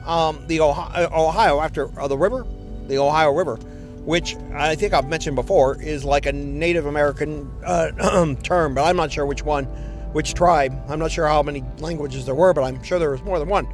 um, 0.06 0.44
the 0.46 0.60
Ohio, 0.60 1.08
Ohio 1.12 1.60
after 1.60 1.98
uh, 1.98 2.08
the 2.08 2.16
river, 2.16 2.46
the 2.86 2.98
Ohio 2.98 3.32
River, 3.32 3.56
which 4.04 4.36
I 4.54 4.74
think 4.74 4.92
I've 4.92 5.08
mentioned 5.08 5.36
before 5.36 5.80
is 5.80 6.04
like 6.04 6.26
a 6.26 6.32
Native 6.32 6.86
American 6.86 7.50
uh, 7.64 8.34
term, 8.42 8.74
but 8.74 8.84
I'm 8.84 8.96
not 8.96 9.12
sure 9.12 9.26
which 9.26 9.42
one, 9.42 9.64
which 10.12 10.34
tribe. 10.34 10.74
I'm 10.88 10.98
not 10.98 11.10
sure 11.10 11.26
how 11.26 11.42
many 11.42 11.64
languages 11.78 12.26
there 12.26 12.34
were, 12.34 12.52
but 12.52 12.62
I'm 12.62 12.82
sure 12.82 12.98
there 12.98 13.10
was 13.10 13.22
more 13.22 13.38
than 13.38 13.48
one. 13.48 13.66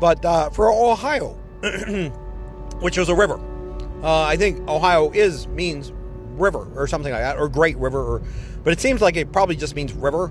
But 0.00 0.24
uh, 0.24 0.50
for 0.50 0.70
Ohio, 0.72 1.30
which 2.80 2.98
was 2.98 3.08
a 3.08 3.14
river, 3.14 3.38
uh, 4.04 4.22
I 4.22 4.36
think 4.36 4.68
Ohio 4.68 5.10
is 5.10 5.48
means 5.48 5.92
river 6.36 6.68
or 6.76 6.86
something 6.86 7.12
like 7.12 7.22
that, 7.22 7.38
or 7.38 7.48
great 7.48 7.76
river, 7.78 8.00
or, 8.00 8.22
but 8.62 8.72
it 8.72 8.80
seems 8.80 9.00
like 9.00 9.16
it 9.16 9.32
probably 9.32 9.56
just 9.56 9.74
means 9.74 9.94
river 9.94 10.30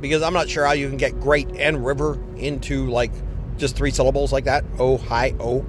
because 0.00 0.22
I'm 0.22 0.34
not 0.34 0.48
sure 0.48 0.66
how 0.66 0.72
you 0.72 0.88
can 0.88 0.98
get 0.98 1.20
great 1.20 1.48
and 1.56 1.86
river 1.86 2.18
into 2.36 2.88
like 2.88 3.12
just 3.56 3.76
three 3.76 3.92
syllables 3.92 4.32
like 4.32 4.44
that. 4.44 4.64
Ohio, 4.80 5.64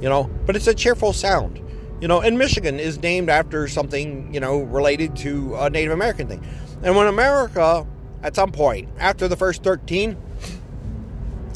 you 0.00 0.08
know, 0.08 0.30
but 0.44 0.56
it's 0.56 0.66
a 0.66 0.74
cheerful 0.74 1.12
sound. 1.14 1.60
You 2.02 2.08
know, 2.08 2.20
and 2.20 2.38
Michigan 2.38 2.78
is 2.78 3.00
named 3.00 3.28
after 3.28 3.66
something, 3.66 4.32
you 4.32 4.40
know, 4.40 4.60
related 4.60 5.16
to 5.16 5.54
a 5.56 5.70
Native 5.70 5.92
American 5.92 6.28
thing. 6.28 6.46
And 6.82 6.96
when 6.96 7.06
America, 7.06 7.86
at 8.22 8.34
some 8.34 8.52
point, 8.52 8.88
after 8.98 9.28
the 9.28 9.36
first 9.36 9.62
13, 9.62 10.16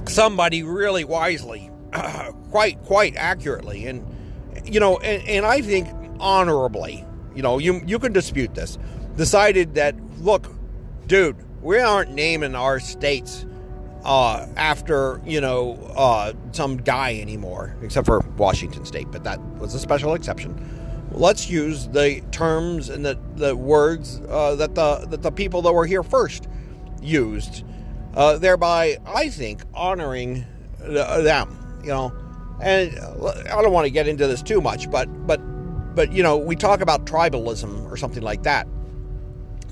somebody 0.06 0.62
really 0.62 1.04
wisely, 1.04 1.70
quite, 2.50 2.82
quite 2.82 3.16
accurately, 3.16 3.86
and, 3.86 4.06
you 4.64 4.80
know, 4.80 4.98
and, 4.98 5.26
and 5.28 5.46
I 5.46 5.60
think 5.60 5.88
honorably, 6.20 7.04
you 7.34 7.42
know, 7.42 7.58
you, 7.58 7.82
you 7.86 7.98
can 7.98 8.12
dispute 8.12 8.54
this, 8.54 8.78
decided 9.16 9.74
that, 9.74 9.94
look, 10.20 10.52
dude, 11.06 11.36
we 11.62 11.78
aren't 11.78 12.12
naming 12.12 12.54
our 12.54 12.78
states 12.78 13.46
uh, 14.04 14.46
after 14.56 15.20
you 15.24 15.40
know 15.40 15.74
uh, 15.96 16.32
some 16.52 16.76
guy 16.76 17.18
anymore, 17.20 17.74
except 17.82 18.06
for 18.06 18.20
Washington 18.36 18.84
State, 18.84 19.10
but 19.10 19.24
that 19.24 19.40
was 19.56 19.74
a 19.74 19.78
special 19.78 20.14
exception. 20.14 20.70
Let's 21.10 21.48
use 21.48 21.88
the 21.88 22.20
terms 22.30 22.88
and 22.88 23.04
the, 23.04 23.18
the 23.36 23.56
words 23.56 24.20
uh, 24.28 24.56
that 24.56 24.74
the 24.74 25.06
that 25.08 25.22
the 25.22 25.32
people 25.32 25.62
that 25.62 25.72
were 25.72 25.86
here 25.86 26.02
first 26.02 26.48
used, 27.00 27.64
uh, 28.14 28.38
thereby 28.38 28.98
I 29.06 29.30
think 29.30 29.62
honoring 29.72 30.44
them. 30.80 31.80
You 31.82 31.90
know, 31.90 32.12
and 32.60 32.98
I 32.98 33.62
don't 33.62 33.72
want 33.72 33.86
to 33.86 33.90
get 33.90 34.08
into 34.08 34.26
this 34.26 34.42
too 34.42 34.60
much, 34.60 34.90
but 34.90 35.06
but 35.26 35.38
but 35.94 36.12
you 36.12 36.22
know 36.22 36.36
we 36.36 36.56
talk 36.56 36.80
about 36.80 37.06
tribalism 37.06 37.90
or 37.90 37.96
something 37.96 38.22
like 38.22 38.42
that, 38.44 38.66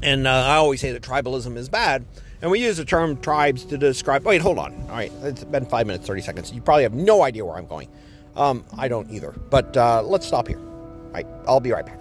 and 0.03 0.27
uh, 0.27 0.31
I 0.31 0.57
always 0.57 0.81
say 0.81 0.93
that 0.93 1.03
tribalism 1.03 1.57
is 1.57 1.69
bad 1.69 2.05
and 2.43 2.51
we 2.51 2.61
use 2.61 2.77
the 2.77 2.85
term 2.85 3.17
tribes 3.19 3.65
to 3.67 3.79
describe. 3.79 4.25
Wait, 4.25 4.41
hold 4.41 4.59
on. 4.59 4.75
All 4.83 4.97
right, 4.97 5.13
it's 5.23 5.45
been 5.45 5.65
five 5.65 5.87
minutes, 5.87 6.07
30 6.07 6.21
seconds. 6.23 6.53
You 6.53 6.61
probably 6.61 6.83
have 6.83 6.93
no 6.93 7.23
idea 7.23 7.45
where 7.47 7.57
I'm 7.57 7.67
going. 7.67 7.89
Um, 8.35 8.65
I 8.77 8.89
don't 8.89 9.11
either. 9.11 9.31
But 9.31 9.77
uh, 9.77 10.03
let's 10.03 10.27
stop 10.27 10.49
here. 10.49 10.59
All 10.59 11.11
right, 11.15 11.27
I'll 11.47 11.61
be 11.61 11.71
right 11.71 11.87
back. 11.87 12.01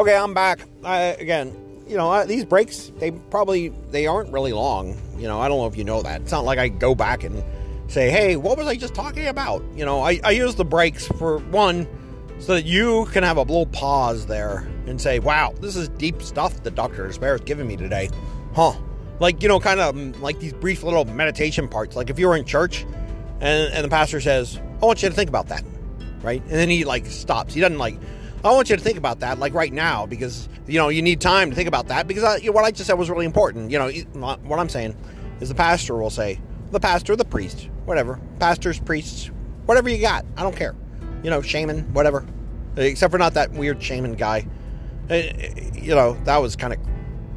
Okay, 0.00 0.16
I'm 0.16 0.32
back. 0.32 0.60
I, 0.82 0.98
again, 1.20 1.54
you 1.86 1.98
know, 1.98 2.24
these 2.24 2.46
breaks, 2.46 2.90
they 2.96 3.10
probably, 3.10 3.68
they 3.90 4.06
aren't 4.06 4.32
really 4.32 4.54
long. 4.54 4.98
You 5.18 5.28
know, 5.28 5.38
I 5.38 5.46
don't 5.46 5.58
know 5.58 5.66
if 5.66 5.76
you 5.76 5.84
know 5.84 6.00
that. 6.00 6.22
It's 6.22 6.32
not 6.32 6.46
like 6.46 6.58
I 6.58 6.68
go 6.68 6.94
back 6.94 7.22
and 7.22 7.44
say, 7.86 8.10
hey, 8.10 8.36
what 8.36 8.56
was 8.56 8.66
I 8.66 8.76
just 8.76 8.94
talking 8.94 9.26
about? 9.26 9.62
You 9.76 9.84
know, 9.84 10.00
I, 10.00 10.18
I 10.24 10.30
use 10.30 10.54
the 10.54 10.64
breaks 10.64 11.06
for 11.06 11.40
one, 11.50 11.86
so 12.38 12.54
that 12.54 12.64
you 12.64 13.08
can 13.12 13.22
have 13.24 13.36
a 13.36 13.42
little 13.42 13.66
pause 13.66 14.24
there 14.24 14.66
and 14.86 14.98
say, 14.98 15.18
wow, 15.18 15.52
this 15.60 15.76
is 15.76 15.90
deep 15.90 16.22
stuff 16.22 16.62
that 16.62 16.74
Dr. 16.74 17.06
Despair 17.06 17.32
has 17.32 17.42
given 17.42 17.66
me 17.66 17.76
today. 17.76 18.08
Huh. 18.54 18.72
Like, 19.18 19.42
you 19.42 19.50
know, 19.50 19.60
kind 19.60 19.80
of 19.80 19.94
mm, 19.94 20.18
like 20.22 20.40
these 20.40 20.54
brief 20.54 20.82
little 20.82 21.04
meditation 21.04 21.68
parts. 21.68 21.94
Like 21.94 22.08
if 22.08 22.18
you 22.18 22.26
were 22.26 22.36
in 22.36 22.46
church 22.46 22.86
and, 23.40 23.70
and 23.74 23.84
the 23.84 23.90
pastor 23.90 24.22
says, 24.22 24.58
I 24.80 24.86
want 24.86 25.02
you 25.02 25.10
to 25.10 25.14
think 25.14 25.28
about 25.28 25.48
that. 25.48 25.62
Right? 26.22 26.40
And 26.40 26.52
then 26.52 26.70
he 26.70 26.86
like 26.86 27.04
stops. 27.04 27.52
He 27.52 27.60
doesn't 27.60 27.76
like, 27.76 27.98
I 28.42 28.52
want 28.52 28.70
you 28.70 28.76
to 28.76 28.82
think 28.82 28.96
about 28.96 29.20
that, 29.20 29.38
like 29.38 29.52
right 29.52 29.72
now, 29.72 30.06
because 30.06 30.48
you 30.66 30.78
know 30.78 30.88
you 30.88 31.02
need 31.02 31.20
time 31.20 31.50
to 31.50 31.56
think 31.56 31.68
about 31.68 31.88
that. 31.88 32.06
Because 32.06 32.24
I, 32.24 32.36
you 32.36 32.46
know, 32.46 32.52
what 32.52 32.64
I 32.64 32.70
just 32.70 32.86
said 32.86 32.94
was 32.94 33.10
really 33.10 33.26
important. 33.26 33.70
You 33.70 33.78
know, 33.78 33.90
what 34.42 34.58
I'm 34.58 34.68
saying 34.68 34.96
is 35.40 35.48
the 35.48 35.54
pastor 35.54 35.96
will 35.96 36.10
say, 36.10 36.40
the 36.70 36.80
pastor, 36.80 37.16
the 37.16 37.24
priest, 37.24 37.68
whatever, 37.84 38.20
pastors, 38.38 38.78
priests, 38.80 39.30
whatever 39.66 39.88
you 39.88 40.00
got. 40.00 40.24
I 40.36 40.42
don't 40.42 40.56
care. 40.56 40.74
You 41.22 41.30
know, 41.30 41.42
shaman, 41.42 41.92
whatever. 41.92 42.26
Except 42.76 43.10
for 43.10 43.18
not 43.18 43.34
that 43.34 43.52
weird 43.52 43.82
shaman 43.82 44.14
guy. 44.14 44.46
Uh, 45.10 45.22
you 45.74 45.94
know, 45.94 46.14
that 46.24 46.38
was 46.38 46.56
kind 46.56 46.72
of 46.72 46.78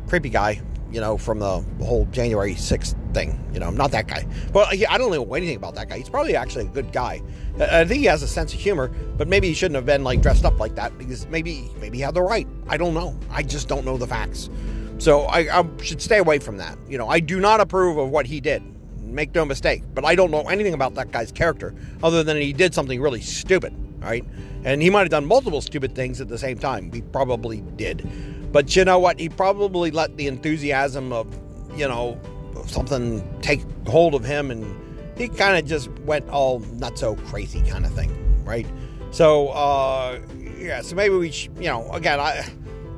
creepy 0.08 0.30
guy. 0.30 0.62
You 0.94 1.02
know, 1.02 1.18
from 1.18 1.40
the 1.40 1.60
whole 1.84 2.06
January 2.12 2.54
6th 2.54 2.96
thing. 3.14 3.44
You 3.54 3.60
know, 3.60 3.70
not 3.70 3.92
that 3.92 4.08
guy. 4.08 4.26
Well, 4.54 4.68
I 4.68 4.98
don't 4.98 5.12
know 5.12 5.34
anything 5.34 5.56
about 5.56 5.76
that 5.76 5.90
guy. 5.90 5.98
He's 5.98 6.10
probably 6.10 6.36
actually 6.36 6.66
a 6.66 6.70
good 6.70 6.92
guy. 6.92 7.22
I 7.60 7.86
think 7.86 8.00
he 8.00 8.06
has 8.06 8.24
a 8.24 8.28
sense 8.28 8.54
of 8.54 8.60
humor, 8.60 8.90
but 9.18 9.28
maybe 9.28 9.48
he 9.48 9.54
shouldn't 9.54 9.76
have 9.76 9.86
been 9.86 10.04
like 10.04 10.22
dressed 10.22 10.46
up 10.46 10.60
like 10.60 10.76
that 10.76 10.98
because 10.98 11.28
maybe 11.28 11.70
maybe 11.80 11.98
he 11.98 12.04
had 12.04 12.14
the 12.14 12.22
right. 12.22 12.48
I 12.68 12.78
don't 12.78 12.94
know. 12.94 13.18
I 13.30 13.44
just 13.44 13.68
don't 13.68 13.86
know 13.86 13.98
the 13.98 14.08
facts. 14.08 14.50
So 14.98 15.22
I, 15.24 15.60
I 15.60 15.66
should 15.82 16.02
stay 16.02 16.20
away 16.20 16.40
from 16.40 16.58
that. 16.58 16.78
You 16.88 16.98
know, 16.98 17.10
I 17.10 17.20
do 17.20 17.40
not 17.40 17.60
approve 17.60 17.98
of 17.98 18.10
what 18.10 18.26
he 18.26 18.40
did. 18.40 18.64
Make 19.02 19.36
no 19.36 19.46
mistake. 19.46 19.84
But 19.94 20.06
I 20.06 20.16
don't 20.16 20.32
know 20.32 20.44
anything 20.44 20.74
about 20.74 20.96
that 20.96 21.12
guy's 21.12 21.32
character 21.32 21.76
other 22.02 22.24
than 22.24 22.38
he 22.38 22.54
did 22.54 22.74
something 22.74 23.02
really 23.02 23.22
stupid, 23.22 23.76
right? 24.00 24.26
And 24.64 24.82
he 24.82 24.90
might 24.90 25.02
have 25.02 25.10
done 25.10 25.26
multiple 25.26 25.62
stupid 25.62 25.94
things 25.94 26.22
at 26.22 26.30
the 26.30 26.38
same 26.38 26.58
time. 26.58 26.92
He 26.92 27.02
probably 27.02 27.62
did. 27.76 28.10
But 28.54 28.76
you 28.76 28.86
know 28.86 29.00
what? 29.00 29.20
He 29.20 29.28
probably 29.28 29.92
let 29.92 30.16
the 30.16 30.28
enthusiasm 30.28 31.12
of, 31.12 31.28
you 31.76 31.88
know, 31.88 32.22
something 32.68 33.28
take 33.42 33.62
hold 33.88 34.14
of 34.14 34.24
him 34.24 34.52
and 34.52 34.64
he 35.18 35.28
kind 35.28 35.58
of 35.58 35.66
just 35.66 35.90
went 36.06 36.30
all 36.30 36.60
not 36.60 36.98
so 36.98 37.16
crazy 37.16 37.62
kind 37.64 37.86
of 37.86 37.92
thing, 37.94 38.46
right? 38.46 38.68
So, 39.12 39.50
uh, 39.50 40.20
yeah, 40.58 40.82
so 40.82 40.96
maybe 40.96 41.16
we, 41.16 41.30
you 41.30 41.68
know, 41.68 41.92
again, 41.92 42.20
I, 42.20 42.48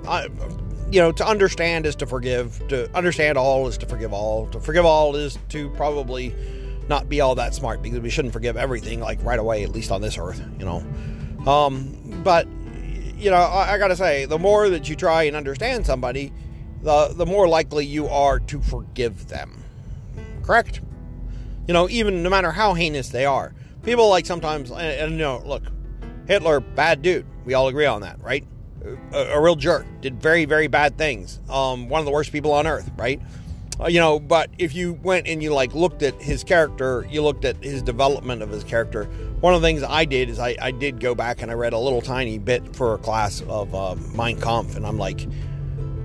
I, 0.07 0.27
you 0.91 1.00
know, 1.00 1.12
to 1.13 1.25
understand 1.25 1.85
is 1.85 1.95
to 1.97 2.05
forgive. 2.05 2.65
To 2.67 2.93
understand 2.95 3.38
all 3.38 3.67
is 3.67 3.77
to 3.79 3.85
forgive 3.85 4.13
all. 4.13 4.47
To 4.47 4.59
forgive 4.59 4.85
all 4.85 5.15
is 5.15 5.38
to 5.50 5.69
probably 5.71 6.35
not 6.88 7.09
be 7.09 7.21
all 7.21 7.35
that 7.35 7.55
smart 7.55 7.81
because 7.81 8.00
we 8.00 8.09
shouldn't 8.09 8.33
forgive 8.33 8.57
everything 8.57 9.00
like 9.00 9.24
right 9.24 9.39
away, 9.39 9.63
at 9.63 9.71
least 9.71 9.91
on 9.91 10.01
this 10.01 10.17
earth, 10.17 10.41
you 10.59 10.65
know. 10.65 10.83
Um, 11.50 12.21
but 12.24 12.47
you 13.17 13.29
know, 13.29 13.38
I, 13.38 13.74
I 13.74 13.77
gotta 13.77 13.95
say, 13.95 14.25
the 14.25 14.39
more 14.39 14.69
that 14.69 14.89
you 14.89 14.95
try 14.95 15.24
and 15.24 15.36
understand 15.36 15.86
somebody, 15.86 16.31
the 16.81 17.13
the 17.15 17.25
more 17.25 17.48
likely 17.48 17.86
you 17.86 18.07
are 18.07 18.39
to 18.39 18.62
forgive 18.62 19.27
them. 19.27 19.63
Correct? 20.43 20.81
You 21.67 21.74
know, 21.74 21.89
even 21.89 22.22
no 22.22 22.29
matter 22.29 22.51
how 22.51 22.74
heinous 22.74 23.10
they 23.10 23.25
are. 23.25 23.53
People 23.84 24.10
like 24.10 24.25
sometimes, 24.25 24.72
and, 24.72 24.79
and 24.79 25.12
you 25.13 25.17
know, 25.19 25.41
look, 25.45 25.63
Hitler, 26.27 26.60
bad 26.60 27.01
dude. 27.01 27.25
We 27.45 27.53
all 27.53 27.67
agree 27.67 27.86
on 27.86 28.01
that, 28.01 28.19
right? 28.22 28.45
A, 29.13 29.17
a 29.17 29.41
real 29.41 29.55
jerk. 29.55 29.86
Did 30.01 30.22
very, 30.22 30.45
very 30.45 30.67
bad 30.67 30.98
things. 30.98 31.39
Um, 31.50 31.89
one 31.89 32.00
of 32.00 32.05
the 32.05 32.12
worst 32.12 32.31
people 32.31 32.51
on 32.51 32.67
earth, 32.67 32.91
right? 32.98 33.22
Uh, 33.79 33.88
you 33.88 34.00
know, 34.00 34.20
but 34.20 34.50
if 34.58 34.74
you 34.74 34.94
went 35.03 35.27
and 35.27 35.44
you 35.44 35.53
like 35.53 35.74
looked 35.74 36.01
at 36.01 36.20
his 36.22 36.44
character, 36.44 37.05
you 37.10 37.22
looked 37.22 37.44
at 37.44 37.62
his 37.63 37.82
development 37.82 38.41
of 38.41 38.50
his 38.50 38.63
character. 38.63 39.05
One 39.41 39.53
of 39.53 39.62
the 39.62 39.67
things 39.67 39.84
I 39.84 40.05
did 40.05 40.29
is 40.29 40.39
I, 40.39 40.55
I 40.62 40.72
did 40.72 41.00
go 41.00 41.13
back 41.13 41.41
and 41.41 41.51
I 41.51 41.55
read 41.55 41.74
a 41.74 41.79
little 41.79 42.01
tiny 42.01 42.38
bit 42.38 42.75
for 42.75 42.94
a 42.94 42.98
class 42.98 43.41
of 43.41 43.75
uh, 43.75 43.96
Mein 44.15 44.39
Kampf, 44.39 44.75
and 44.75 44.86
I'm 44.86 44.98
like, 44.98 45.27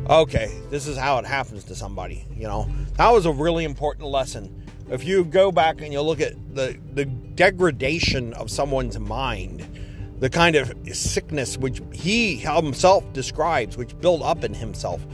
okay, 0.09 0.51
this 0.71 0.87
is 0.87 0.97
how 0.97 1.19
it 1.19 1.27
happens 1.27 1.65
to 1.65 1.75
somebody. 1.75 2.27
You 2.35 2.49
know, 2.49 2.69
that 2.97 3.11
was 3.11 3.27
a 3.27 3.33
really 3.33 3.65
important 3.65 4.09
lesson 4.09 4.61
if 4.91 5.05
you 5.05 5.25
go 5.25 5.53
back 5.53 5.81
and 5.81 5.93
you 5.93 6.01
look 6.03 6.21
at 6.21 6.35
the, 6.55 6.77
the 6.95 7.05
degradation 7.05 8.35
of 8.35 8.51
someone's 8.51 8.99
mind, 8.99 9.67
the 10.19 10.29
kind 10.29 10.57
of 10.57 10.75
sickness 10.93 11.57
which 11.57 11.81
he 11.93 12.37
himself 12.37 13.11
describes, 13.13 13.77
which 13.77 13.99
build 14.01 14.23
up 14.23 14.43
in 14.45 14.53
himself, 14.53 15.07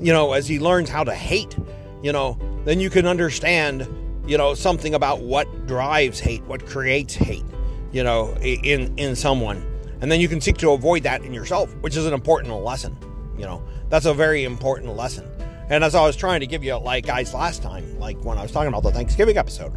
you 0.00 0.12
know, 0.12 0.32
as 0.32 0.48
he 0.48 0.58
learns 0.58 0.88
how 0.88 1.04
to 1.04 1.14
hate, 1.14 1.56
you 2.02 2.12
know, 2.12 2.38
then 2.64 2.80
you 2.80 2.90
can 2.90 3.06
understand 3.06 3.86
you 4.28 4.36
know, 4.36 4.54
something 4.54 4.94
about 4.94 5.22
what 5.22 5.66
drives 5.66 6.20
hate, 6.20 6.44
what 6.44 6.66
creates 6.66 7.14
hate, 7.14 7.44
you 7.92 8.04
know, 8.04 8.36
in 8.42 8.96
in 8.98 9.16
someone. 9.16 9.64
And 10.00 10.12
then 10.12 10.20
you 10.20 10.28
can 10.28 10.40
seek 10.40 10.58
to 10.58 10.70
avoid 10.72 11.02
that 11.04 11.22
in 11.22 11.32
yourself, 11.32 11.74
which 11.76 11.96
is 11.96 12.06
an 12.06 12.12
important 12.12 12.54
lesson. 12.62 12.96
You 13.36 13.46
know, 13.46 13.64
that's 13.88 14.04
a 14.06 14.14
very 14.14 14.44
important 14.44 14.94
lesson. 14.94 15.28
And 15.70 15.82
as 15.82 15.94
I 15.94 16.02
was 16.02 16.14
trying 16.14 16.40
to 16.40 16.46
give 16.46 16.62
you, 16.62 16.76
like 16.76 17.06
guys, 17.06 17.32
last 17.34 17.62
time, 17.62 17.98
like 17.98 18.22
when 18.22 18.38
I 18.38 18.42
was 18.42 18.52
talking 18.52 18.68
about 18.68 18.82
the 18.82 18.92
Thanksgiving 18.92 19.38
episode, 19.38 19.72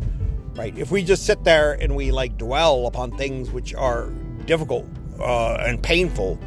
right? 0.55 0.77
If 0.77 0.91
we 0.91 1.01
just 1.01 1.25
sit 1.25 1.43
there 1.45 1.73
and 1.81 1.95
we 1.95 2.11
like 2.11 2.37
dwell 2.37 2.87
upon 2.87 3.17
things 3.17 3.51
which 3.51 3.73
are 3.73 4.09
difficult 4.45 4.85
uh, 5.19 5.55
and 5.65 5.81
painful, 5.81 6.37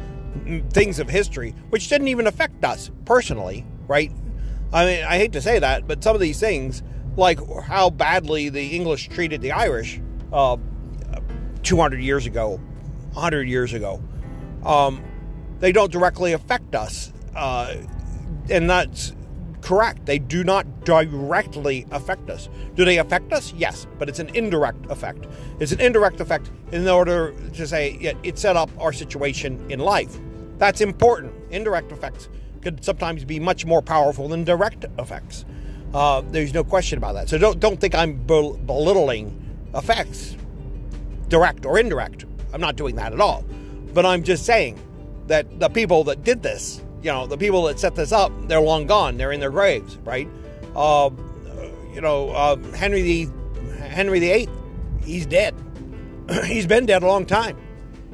things 0.69 0.99
of 0.99 1.09
history, 1.09 1.55
which 1.69 1.89
didn't 1.89 2.07
even 2.09 2.27
affect 2.27 2.63
us 2.63 2.91
personally, 3.05 3.65
right? 3.87 4.11
I 4.73 4.85
mean, 4.85 5.03
I 5.03 5.17
hate 5.17 5.33
to 5.33 5.41
say 5.41 5.59
that, 5.59 5.87
but 5.87 6.03
some 6.03 6.15
of 6.15 6.21
these 6.21 6.39
things, 6.39 6.83
like 7.15 7.39
how 7.63 7.89
badly 7.89 8.49
the 8.49 8.75
English 8.75 9.09
treated 9.09 9.41
the 9.41 9.51
Irish 9.51 10.01
uh, 10.33 10.57
200 11.63 12.01
years 12.01 12.25
ago, 12.25 12.59
100 13.13 13.47
years 13.47 13.73
ago, 13.73 14.01
um, 14.63 15.03
they 15.59 15.71
don't 15.71 15.91
directly 15.91 16.33
affect 16.33 16.75
us. 16.75 17.13
Uh, 17.35 17.75
and 18.49 18.69
that's 18.69 19.13
correct. 19.61 20.05
They 20.05 20.19
do 20.19 20.43
not 20.43 20.85
directly 20.85 21.87
affect 21.91 22.29
us. 22.29 22.49
Do 22.75 22.85
they 22.85 22.97
affect 22.97 23.33
us? 23.33 23.53
Yes, 23.53 23.87
but 23.97 24.09
it's 24.09 24.19
an 24.19 24.29
indirect 24.35 24.85
effect. 24.91 25.25
It's 25.59 25.71
an 25.71 25.79
indirect 25.79 26.21
effect 26.21 26.51
in 26.71 26.87
order 26.87 27.33
to 27.53 27.67
say 27.67 27.97
yeah, 27.99 28.13
it 28.23 28.37
set 28.37 28.55
up 28.55 28.69
our 28.79 28.93
situation 28.93 29.65
in 29.69 29.79
life. 29.79 30.19
That's 30.57 30.81
important. 30.81 31.33
Indirect 31.49 31.91
effects 31.91 32.29
could 32.65 32.83
sometimes 32.83 33.23
be 33.23 33.39
much 33.39 33.65
more 33.65 33.81
powerful 33.81 34.27
than 34.27 34.43
direct 34.43 34.85
effects. 34.99 35.45
Uh, 35.93 36.21
there's 36.31 36.53
no 36.53 36.63
question 36.63 36.97
about 36.97 37.13
that. 37.13 37.29
So 37.29 37.37
don't 37.37 37.59
don't 37.59 37.79
think 37.79 37.95
I'm 37.95 38.17
belittling 38.25 39.31
effects, 39.73 40.35
direct 41.29 41.65
or 41.65 41.79
indirect. 41.79 42.25
I'm 42.53 42.59
not 42.59 42.75
doing 42.75 42.95
that 42.95 43.13
at 43.13 43.21
all. 43.21 43.45
But 43.93 44.05
I'm 44.05 44.23
just 44.23 44.45
saying 44.45 44.77
that 45.27 45.59
the 45.59 45.69
people 45.69 46.03
that 46.05 46.23
did 46.23 46.43
this 46.43 46.81
you 47.05 47.11
know, 47.11 47.27
the 47.27 47.37
people 47.37 47.61
that 47.65 47.79
set 47.79 47.93
this 47.93 48.11
up, 48.11 48.31
they're 48.47 48.59
long 48.59 48.87
gone. 48.87 49.17
They're 49.17 49.31
in 49.31 49.39
their 49.39 49.51
graves, 49.51 49.97
right? 49.97 50.27
Uh, 50.75 51.11
you 51.93 52.01
know, 52.01 52.31
uh, 52.31 52.55
Henry 52.71 53.03
the 53.03 53.29
Henry 53.89 54.27
Eighth, 54.27 54.49
he's 55.03 55.27
dead. 55.27 55.53
he's 56.45 56.65
been 56.65 56.87
dead 56.87 57.03
a 57.03 57.07
long 57.07 57.27
time. 57.27 57.57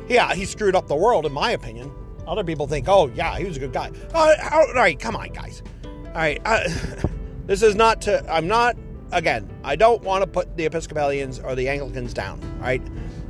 Yeah, 0.09 0.35
he 0.35 0.43
screwed 0.43 0.75
up 0.75 0.89
the 0.89 0.95
world, 0.95 1.25
in 1.25 1.31
my 1.31 1.51
opinion. 1.51 1.89
Other 2.27 2.43
people 2.43 2.67
think, 2.67 2.87
oh 2.87 3.07
yeah, 3.13 3.37
he 3.37 3.45
was 3.45 3.57
a 3.57 3.59
good 3.59 3.73
guy. 3.73 3.91
Uh, 4.13 4.33
all 4.51 4.73
right, 4.73 4.99
come 4.99 5.15
on, 5.15 5.29
guys. 5.29 5.61
All 5.83 6.13
right, 6.13 6.41
uh, 6.45 6.67
this 7.45 7.61
is 7.61 7.75
not 7.75 8.01
to. 8.03 8.23
I'm 8.31 8.47
not. 8.47 8.75
Again, 9.11 9.49
I 9.63 9.75
don't 9.75 10.01
want 10.03 10.23
to 10.23 10.27
put 10.27 10.55
the 10.55 10.65
Episcopalians 10.65 11.39
or 11.39 11.53
the 11.53 11.67
Anglicans 11.67 12.13
down. 12.13 12.39
all 12.59 12.61
right? 12.61 12.81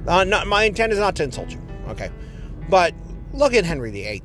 Uh, 0.08 0.24
not, 0.24 0.46
my 0.46 0.66
intent 0.66 0.94
is 0.94 1.00
not 1.00 1.16
to 1.16 1.24
insult 1.24 1.52
you. 1.52 1.60
Okay, 1.88 2.12
but 2.70 2.94
look 3.34 3.54
at 3.54 3.66
Henry 3.66 3.92
VIII. 3.92 4.22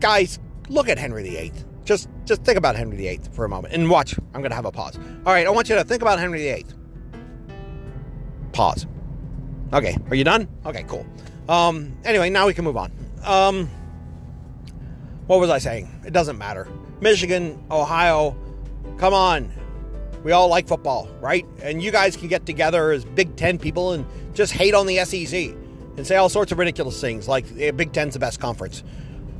Guys, 0.00 0.38
look 0.68 0.88
at 0.88 0.98
Henry 0.98 1.22
VIII. 1.22 1.52
Just 1.84 2.08
just 2.24 2.42
think 2.44 2.56
about 2.56 2.76
Henry 2.76 2.96
VIII 2.96 3.20
for 3.32 3.44
a 3.44 3.48
moment 3.48 3.74
and 3.74 3.90
watch. 3.90 4.14
I'm 4.34 4.40
going 4.40 4.50
to 4.50 4.56
have 4.56 4.64
a 4.64 4.72
pause. 4.72 4.96
All 5.26 5.32
right, 5.32 5.46
I 5.46 5.50
want 5.50 5.68
you 5.68 5.74
to 5.74 5.84
think 5.84 6.02
about 6.02 6.18
Henry 6.18 6.38
VIII. 6.38 6.66
Pause. 8.52 8.86
Okay, 9.72 9.96
are 10.10 10.14
you 10.14 10.24
done? 10.24 10.48
Okay, 10.66 10.84
cool. 10.84 11.06
Um, 11.48 11.96
anyway, 12.04 12.30
now 12.30 12.46
we 12.46 12.54
can 12.54 12.64
move 12.64 12.76
on. 12.76 12.92
Um, 13.24 13.68
what 15.26 15.40
was 15.40 15.50
I 15.50 15.58
saying? 15.58 15.88
It 16.06 16.12
doesn't 16.12 16.38
matter. 16.38 16.68
Michigan, 17.00 17.62
Ohio, 17.70 18.36
come 18.98 19.14
on. 19.14 19.52
We 20.24 20.32
all 20.32 20.48
like 20.48 20.68
football, 20.68 21.08
right? 21.20 21.44
And 21.62 21.82
you 21.82 21.90
guys 21.90 22.16
can 22.16 22.28
get 22.28 22.46
together 22.46 22.92
as 22.92 23.04
Big 23.04 23.34
Ten 23.36 23.58
people 23.58 23.92
and 23.92 24.06
just 24.34 24.52
hate 24.52 24.74
on 24.74 24.86
the 24.86 24.98
SEC 25.04 25.54
and 25.96 26.06
say 26.06 26.16
all 26.16 26.28
sorts 26.28 26.52
of 26.52 26.58
ridiculous 26.58 27.00
things 27.00 27.28
like 27.28 27.46
the 27.48 27.70
Big 27.72 27.92
Ten's 27.92 28.14
the 28.14 28.20
best 28.20 28.40
conference 28.40 28.84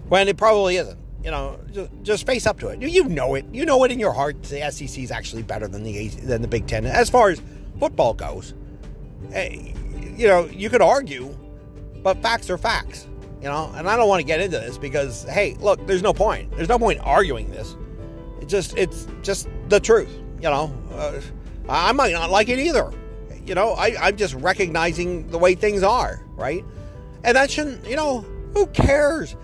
when 0.08 0.28
it 0.28 0.36
probably 0.36 0.76
isn't. 0.76 0.98
You 1.24 1.30
know, 1.30 1.60
just, 1.70 1.90
just 2.02 2.26
face 2.26 2.46
up 2.46 2.58
to 2.60 2.68
it. 2.68 2.82
You 2.82 3.04
know 3.04 3.36
it. 3.36 3.46
You 3.52 3.64
know 3.64 3.84
it 3.84 3.92
in 3.92 4.00
your 4.00 4.12
heart. 4.12 4.42
The 4.42 4.68
SEC 4.72 4.98
is 4.98 5.12
actually 5.12 5.44
better 5.44 5.68
than 5.68 5.84
the 5.84 6.08
than 6.08 6.42
the 6.42 6.48
Big 6.48 6.66
Ten 6.66 6.84
as 6.84 7.08
far 7.08 7.30
as 7.30 7.40
football 7.78 8.12
goes. 8.12 8.54
Eh, 9.32 9.72
you 10.16 10.26
know, 10.26 10.46
you 10.46 10.68
could 10.68 10.82
argue, 10.82 11.36
but 12.02 12.20
facts 12.22 12.50
are 12.50 12.58
facts. 12.58 13.08
You 13.40 13.48
know, 13.48 13.72
and 13.74 13.88
I 13.88 13.96
don't 13.96 14.08
want 14.08 14.20
to 14.20 14.26
get 14.26 14.40
into 14.40 14.58
this 14.58 14.78
because 14.78 15.24
hey, 15.24 15.56
look, 15.58 15.84
there's 15.86 16.02
no 16.02 16.12
point. 16.12 16.52
There's 16.52 16.68
no 16.68 16.78
point 16.78 17.00
arguing 17.02 17.50
this. 17.50 17.76
It 18.40 18.48
just 18.48 18.76
it's 18.78 19.08
just 19.22 19.48
the 19.68 19.80
truth. 19.80 20.10
You 20.36 20.50
know, 20.50 20.72
uh, 20.94 21.20
I 21.68 21.92
might 21.92 22.12
not 22.12 22.30
like 22.30 22.48
it 22.48 22.58
either. 22.58 22.92
You 23.44 23.54
know, 23.56 23.72
I, 23.72 23.96
I'm 24.00 24.16
just 24.16 24.34
recognizing 24.34 25.28
the 25.28 25.38
way 25.38 25.54
things 25.54 25.82
are, 25.82 26.24
right? 26.36 26.64
And 27.24 27.36
that 27.36 27.50
shouldn't, 27.50 27.86
you 27.86 27.96
know, 27.96 28.20
who 28.52 28.66
cares? 28.68 29.34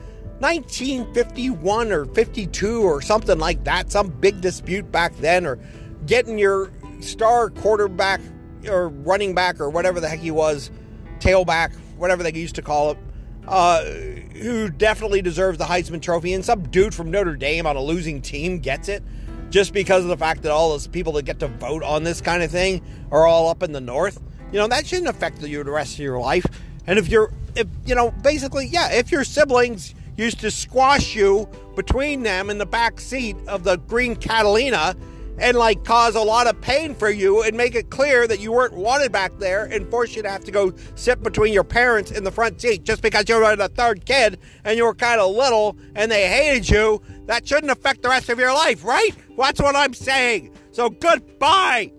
1951 0.41 1.91
or 1.91 2.05
52 2.07 2.83
or 2.83 3.03
something 3.03 3.39
like 3.39 3.65
that, 3.65 3.91
some 3.91 4.09
big 4.09 4.41
dispute 4.41 4.91
back 4.93 5.17
then, 5.17 5.45
or 5.45 5.59
getting 6.07 6.39
your 6.39 6.71
star 7.01 7.51
quarterback 7.51 8.21
or 8.69 8.89
running 8.89 9.35
back 9.35 9.61
or 9.61 9.69
whatever 9.69 9.99
the 9.99 10.09
heck 10.09 10.21
he 10.21 10.31
was, 10.31 10.71
tailback, 11.19 11.77
whatever 11.99 12.23
they 12.23 12.33
used 12.33 12.55
to 12.55 12.63
call 12.63 12.93
it, 12.93 12.99
uh, 13.47 13.83
who 13.83 14.71
definitely 14.71 15.23
deserves 15.23 15.59
the 15.59 15.65
Heisman 15.65 16.01
Trophy, 16.01 16.33
and 16.33 16.45
some 16.45 16.63
dude 16.69 16.95
from 16.95 17.11
Notre 17.11 17.37
Dame 17.37 17.67
on 17.67 17.77
a 17.77 17.83
losing 17.83 18.21
team 18.23 18.59
gets 18.59 18.89
it 18.89 19.03
just 19.51 19.73
because 19.73 20.03
of 20.03 20.09
the 20.09 20.17
fact 20.17 20.43
that 20.43 20.53
all 20.53 20.71
those 20.71 20.87
people 20.87 21.13
that 21.15 21.25
get 21.25 21.39
to 21.41 21.49
vote 21.49 21.83
on 21.83 22.05
this 22.05 22.21
kind 22.21 22.43
of 22.43 22.51
thing 22.51 22.83
are 23.11 23.27
all 23.27 23.49
up 23.49 23.63
in 23.63 23.73
the 23.73 23.81
North. 23.81 24.21
You 24.53 24.59
know, 24.59 24.69
that 24.69 24.87
shouldn't 24.87 25.09
affect 25.09 25.43
you 25.43 25.65
the 25.65 25.71
rest 25.71 25.95
of 25.95 26.01
your 26.01 26.19
life. 26.19 26.47
And 26.87 26.99
if 26.99 27.09
you're, 27.09 27.33
if, 27.55 27.67
you 27.87 27.95
know, 27.95 28.11
basically, 28.11 28.67
yeah, 28.67 28.93
if 28.93 29.11
your 29.11 29.25
siblings 29.25 29.95
used 30.17 30.41
to 30.41 30.51
squash 30.51 31.15
you 31.15 31.49
between 31.77 32.23
them 32.23 32.51
in 32.51 32.59
the 32.59 32.67
back 32.67 33.01
seat 33.01 33.37
of 33.47 33.63
the 33.63 33.77
green 33.77 34.17
Catalina 34.17 34.97
and 35.39 35.57
like 35.57 35.85
cause 35.85 36.15
a 36.15 36.21
lot 36.21 36.47
of 36.47 36.61
pain 36.61 36.95
for 36.95 37.11
you 37.11 37.43
and 37.43 37.57
make 37.57 37.75
it 37.75 37.91
clear 37.91 38.27
that 38.27 38.41
you 38.41 38.53
weren't 38.53 38.75
wanted 38.75 39.13
back 39.13 39.37
there 39.39 39.65
and 39.65 39.89
force 39.91 40.15
you 40.17 40.23
to 40.23 40.31
have 40.31 40.45
to 40.45 40.51
go 40.51 40.73
sit 40.95 41.23
between 41.23 41.53
your 41.53 41.65
parents 41.65 42.11
in 42.11 42.25
the 42.25 42.31
front 42.31 42.61
seat 42.61 42.85
just 42.85 43.03
because 43.03 43.29
you 43.29 43.37
were 43.37 43.57
the 43.57 43.69
third 43.69 44.05
kid 44.05 44.39
and 44.65 44.77
you 44.77 44.85
were 44.85 44.95
kind 44.95 45.21
of 45.21 45.35
little 45.35 45.77
and 45.95 46.11
they 46.11 46.29
hated 46.29 46.69
you, 46.69 47.01
that 47.27 47.47
shouldn't 47.47 47.71
affect 47.71 48.03
the 48.03 48.09
rest 48.09 48.29
of 48.29 48.39
your 48.39 48.53
life, 48.53 48.85
right? 48.85 49.13
That's 49.37 49.61
what 49.61 49.77
I'm 49.77 49.95
saying. 49.95 50.53
So 50.73 50.91
goodbye. 50.91 51.93